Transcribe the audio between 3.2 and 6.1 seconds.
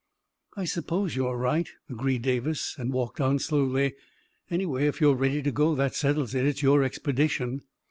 on slowly." Anyway, if you are ready to go, that